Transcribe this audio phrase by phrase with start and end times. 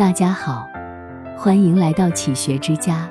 [0.00, 0.66] 大家好，
[1.36, 3.06] 欢迎来到启学之家，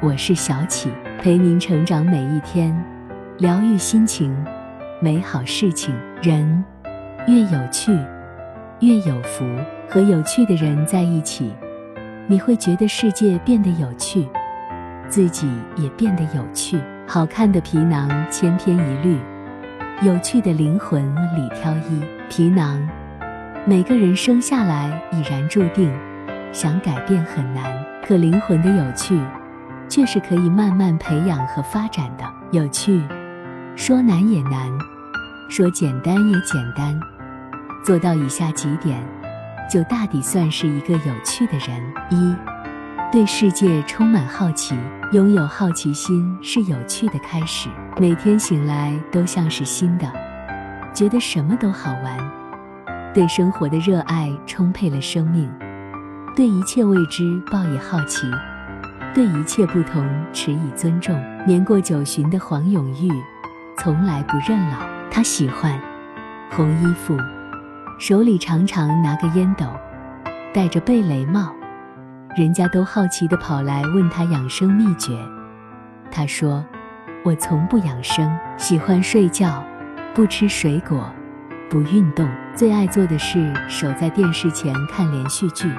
[0.00, 0.88] 我是小启，
[1.20, 2.72] 陪您成长每一天，
[3.38, 4.32] 疗愈心情，
[5.00, 5.92] 美好事情。
[6.22, 6.64] 人
[7.26, 7.92] 越有趣，
[8.78, 9.44] 越有福。
[9.90, 11.52] 和有趣的人在一起，
[12.28, 14.28] 你会觉得世界变得有趣，
[15.08, 16.78] 自己也变得有趣。
[17.04, 19.18] 好看的皮囊千篇一律，
[20.02, 21.04] 有趣的灵魂
[21.34, 22.00] 里挑一。
[22.30, 22.88] 皮囊，
[23.64, 25.92] 每个人生下来已然注定。
[26.52, 27.64] 想改变很难，
[28.06, 29.18] 可灵魂的有趣，
[29.88, 32.24] 却是可以慢慢培养和发展的。
[32.50, 33.02] 有趣，
[33.74, 34.70] 说难也难，
[35.48, 37.00] 说简单也简单，
[37.82, 39.02] 做到以下几点，
[39.70, 41.82] 就大抵算是一个有趣的人。
[42.10, 42.36] 一，
[43.10, 44.76] 对世界充满好奇，
[45.12, 47.70] 拥有好奇心是有趣的开始。
[47.98, 50.06] 每天醒来都像是新的，
[50.92, 52.18] 觉得什么都好玩，
[53.14, 55.50] 对生活的热爱充沛了生命。
[56.34, 58.26] 对一切未知抱以好奇，
[59.14, 61.14] 对一切不同持以尊重。
[61.46, 63.10] 年过九旬的黄永玉，
[63.76, 64.78] 从来不认老。
[65.10, 65.78] 他喜欢
[66.50, 67.14] 红衣服，
[67.98, 69.66] 手里常常拿个烟斗，
[70.54, 71.54] 戴着贝雷帽。
[72.34, 75.14] 人家都好奇地跑来问他养生秘诀。
[76.10, 76.64] 他说
[77.24, 79.62] ：“我从不养生，喜欢睡觉，
[80.14, 81.12] 不吃水果，
[81.68, 85.70] 不运动，最爱做的事守在电视前看连续剧。”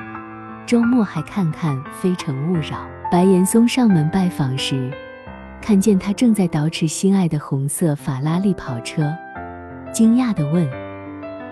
[0.65, 2.61] 周末还看看《非诚勿扰》。
[3.11, 4.89] 白岩松上门拜访时，
[5.61, 9.13] 看见他正在捯饬心爱的红色法拉利跑车，
[9.91, 10.67] 惊讶地问：“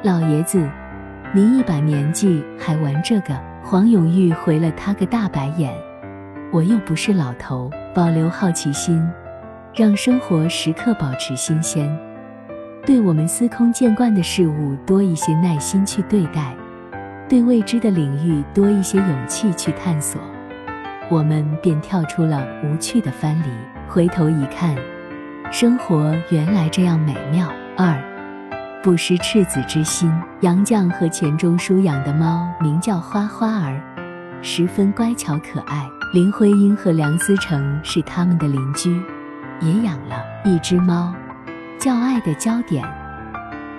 [0.01, 0.67] 老爷子，
[1.35, 5.71] 您一把年纪还玩这个？”黄永玉回了他个大白眼
[6.51, 9.07] ：“我又不是老头，保留好奇心，
[9.75, 11.95] 让生活时刻保持新鲜，
[12.83, 16.55] 对我们司空见惯的事物多一些耐心去对待。”
[17.31, 20.19] 对未知的领域多一些勇气去探索，
[21.09, 23.45] 我们便跳出了无趣的藩篱。
[23.87, 24.75] 回头一看，
[25.49, 27.47] 生活原来这样美妙。
[27.77, 27.97] 二，
[28.83, 30.11] 不失赤子之心。
[30.41, 33.81] 杨绛和钱钟书养的猫名叫花花儿，
[34.41, 35.87] 十分乖巧可爱。
[36.13, 39.01] 林徽因和梁思成是他们的邻居，
[39.61, 41.15] 也养了一只猫，
[41.79, 42.85] 叫爱的焦点。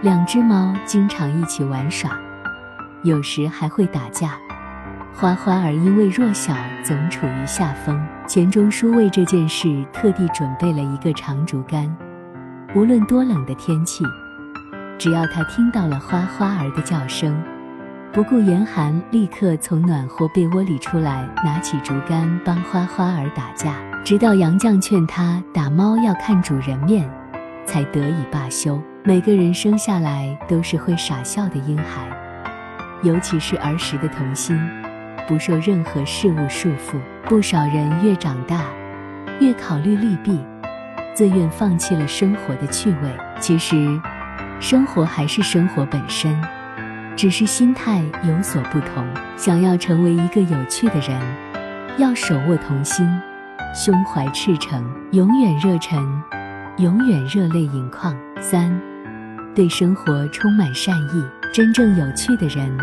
[0.01, 2.19] 两只猫经常一起玩耍。
[3.05, 4.39] 有时还会打架，
[5.13, 6.55] 花花儿因为弱小，
[6.85, 8.01] 总处于下风。
[8.29, 11.93] 钱钟书为这件事特地准备了一个长竹竿，
[12.77, 14.05] 无论多冷的天气，
[14.99, 17.37] 只要他听到了花花儿的叫声，
[18.13, 23.75] 不顾严寒，立刻从暖和被窝里出来，拿起竹竿帮花花儿打架，
[24.05, 27.11] 直到杨绛劝他打猫要看主人面，
[27.67, 28.81] 才得以罢休。
[29.03, 32.22] 每个人生下来都是会傻笑的婴孩。
[33.03, 34.59] 尤其是儿时的童心，
[35.27, 36.99] 不受任何事物束缚。
[37.25, 38.65] 不少人越长大，
[39.41, 40.39] 越考虑利弊，
[41.15, 43.17] 自愿放弃了生活的趣味。
[43.41, 44.01] 其实，
[44.61, 46.41] 生活还是生活本身，
[47.17, 49.05] 只是心态有所不同。
[49.37, 51.21] 想要成为一个有趣的人，
[51.97, 53.09] 要手握童心，
[53.75, 56.23] 胸怀赤诚，永远热忱，
[56.79, 58.15] 永远热泪盈眶。
[58.41, 58.81] 三，
[59.55, 61.42] 对生活充满善意。
[61.53, 62.75] 真正有趣的人，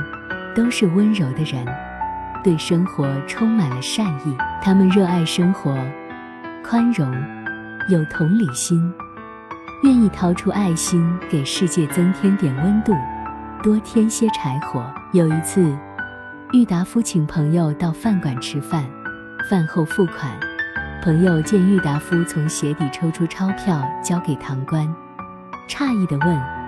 [0.56, 1.66] 都是温柔的人，
[2.44, 4.38] 对生活充满了善意。
[4.62, 5.76] 他们热爱生活，
[6.64, 7.12] 宽容，
[7.90, 8.94] 有同理心，
[9.82, 12.94] 愿意掏出爱心给世界增添点温度，
[13.64, 14.86] 多添些柴火。
[15.14, 15.76] 有一次，
[16.52, 18.86] 郁达夫请朋友到饭馆吃饭，
[19.50, 20.32] 饭后付款，
[21.02, 24.88] 朋友见郁达夫从鞋底抽出钞票交给堂官，
[25.68, 26.59] 诧异地问。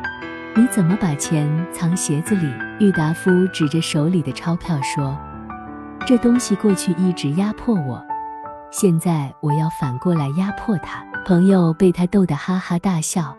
[0.53, 2.45] 你怎么把钱藏鞋子里？
[2.77, 5.17] 郁达夫指着手里的钞票说
[6.05, 8.05] ：“这东西过去一直压迫我，
[8.69, 13.33] 现在我要反过来压迫他。”朋友被他逗得哈哈大笑，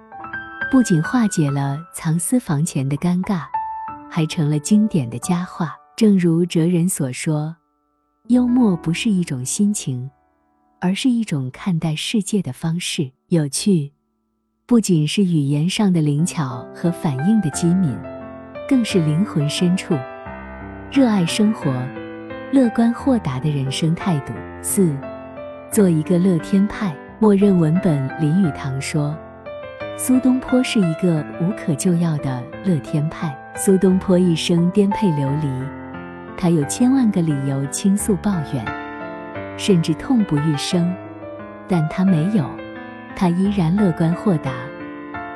[0.70, 3.42] 不仅化解了藏私房钱的尴尬，
[4.10, 5.76] 还成了经典的佳话。
[5.94, 7.54] 正如哲人所说
[8.28, 10.10] ：“幽默不是一种心情，
[10.80, 13.12] 而是一种看待世界的方式。
[13.28, 13.92] 有趣。”
[14.64, 17.98] 不仅是语言上的灵巧和反应的机敏，
[18.68, 19.92] 更是灵魂深处
[20.90, 21.74] 热爱生活、
[22.52, 24.32] 乐观豁达的人生态度。
[24.62, 24.96] 四，
[25.68, 26.94] 做一个乐天派。
[27.18, 29.16] 默认文本林语堂说，
[29.96, 33.36] 苏东坡是一个无可救药的乐天派。
[33.56, 35.48] 苏东坡一生颠沛流离，
[36.36, 38.64] 他有千万个理由倾诉抱怨，
[39.58, 40.92] 甚至痛不欲生，
[41.68, 42.44] 但他没有。
[43.14, 44.50] 他依然乐观豁达，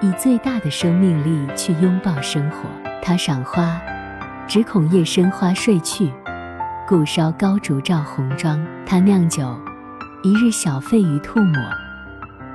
[0.00, 2.68] 以最大的生命力去拥抱生活。
[3.02, 3.80] 他赏花，
[4.46, 6.10] 只恐夜深花睡去，
[6.88, 8.64] 故烧高烛照红妆。
[8.84, 9.56] 他酿酒，
[10.22, 11.56] 一日小费于吐沫，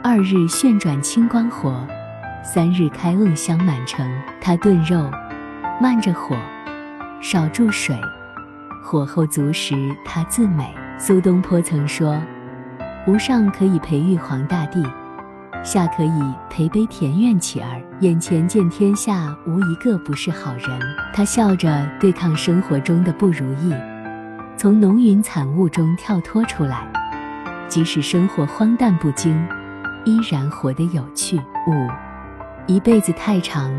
[0.04, 1.86] 二日旋转清光火，
[2.44, 4.06] 三日开瓮香满城。
[4.42, 5.10] 他炖肉，
[5.80, 6.36] 慢着火，
[7.22, 7.96] 少注水，
[8.84, 10.74] 火候足时，他自美。
[10.98, 12.22] 苏东坡曾说
[13.08, 14.86] ：“吾上可以培育黄大地。”
[15.64, 20.80] 下可以陪悲田园乞儿，眼前见天下无一个不是好人。
[21.14, 23.74] 他笑着对抗生活中的不如意，
[24.58, 26.88] 从浓云惨雾中跳脱出来，
[27.68, 29.40] 即使生活荒诞不经，
[30.04, 31.38] 依然活得有趣。
[31.38, 31.88] 五，
[32.66, 33.72] 一辈子太长，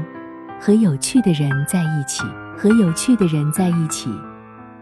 [0.61, 2.23] 和有趣的人在一起，
[2.56, 4.08] 和有趣的人在一起，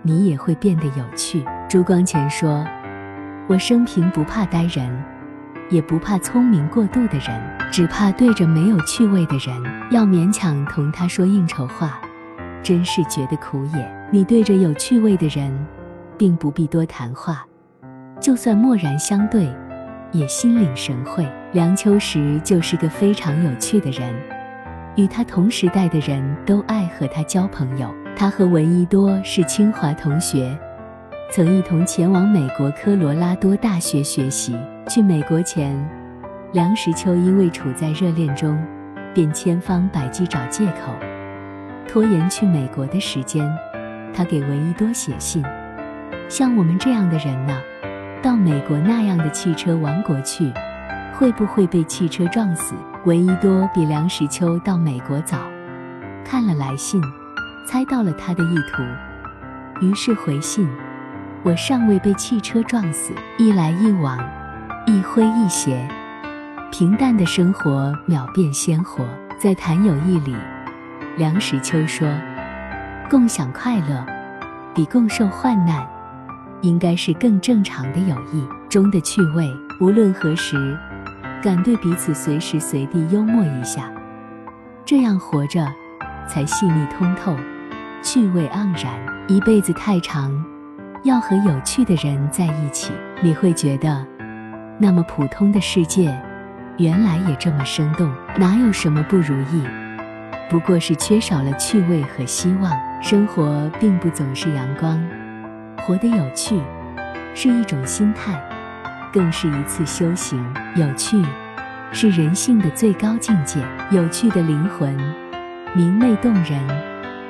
[0.03, 1.43] 你也会变得有趣。
[1.67, 2.62] 朱光潜说
[3.49, 5.03] ：“我生平不怕呆人。”
[5.70, 7.40] 也不怕聪明过度的人，
[7.70, 9.56] 只怕对着没有趣味的人，
[9.93, 12.00] 要勉强同他说应酬话，
[12.61, 14.00] 真是觉得苦也。
[14.11, 15.56] 你对着有趣味的人，
[16.19, 17.46] 并不必多谈话，
[18.20, 19.49] 就算默然相对，
[20.11, 21.25] 也心领神会。
[21.52, 24.12] 梁秋实就是个非常有趣的人，
[24.96, 27.88] 与他同时代的人都爱和他交朋友。
[28.17, 30.58] 他和闻一多是清华同学。
[31.32, 34.56] 曾一同前往美国科罗拉多大学学习。
[34.88, 35.73] 去美国前，
[36.53, 38.61] 梁实秋因为处在热恋中，
[39.15, 40.93] 便千方百计找借口
[41.87, 43.49] 拖延去美国的时间。
[44.12, 45.41] 他给闻一多写信
[46.29, 47.56] ：“像我们这样的人呢，
[48.21, 50.53] 到美国那样的汽车王国去，
[51.15, 52.75] 会不会被汽车撞死？”
[53.06, 55.38] 闻一多比梁实秋到美国早，
[56.25, 57.00] 看了来信，
[57.69, 60.69] 猜到了他的意图，于是回信。
[61.42, 64.19] 我尚未被汽车撞死，一来一往，
[64.87, 65.88] 一挥一斜，
[66.70, 69.06] 平淡的生活秒变鲜活。
[69.38, 70.37] 在谈友谊里，
[71.16, 72.06] 梁实秋说
[73.08, 74.04] ：“共享快乐，
[74.75, 75.88] 比共受患难，
[76.60, 79.50] 应该是更正常的友谊中的趣味。
[79.81, 80.78] 无论何时，
[81.43, 83.90] 敢对彼此随时随地幽默一下，
[84.84, 85.66] 这样活着
[86.28, 87.34] 才细腻通透，
[88.02, 88.93] 趣味盎然。
[89.26, 90.31] 一辈子太长。”
[91.02, 92.93] 要和有趣的人在一起，
[93.23, 94.06] 你会觉得，
[94.79, 96.14] 那么普通的世界，
[96.76, 98.12] 原来也这么生动。
[98.37, 99.64] 哪有什么不如意？
[100.50, 102.70] 不过是缺少了趣味和希望。
[103.02, 105.02] 生活并不总是阳光，
[105.79, 106.61] 活得有趣，
[107.35, 108.38] 是一种心态，
[109.11, 110.38] 更是一次修行。
[110.76, 111.25] 有趣，
[111.93, 113.58] 是人性的最高境界。
[113.91, 114.94] 有趣的灵魂，
[115.75, 116.61] 明媚动人，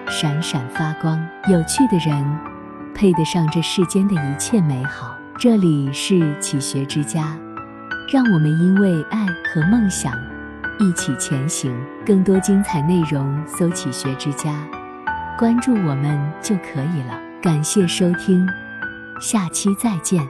[0.09, 1.25] 闪闪发光。
[1.47, 2.50] 有趣的人。
[3.01, 5.17] 配得上这世间的一切美好。
[5.39, 7.35] 这里是启学之家，
[8.13, 10.13] 让我们因为爱和梦想
[10.79, 11.75] 一起前行。
[12.05, 14.55] 更多精彩内容，搜“启学之家”，
[15.39, 17.19] 关注我们就可以了。
[17.41, 18.47] 感谢收听，
[19.19, 20.29] 下期再见。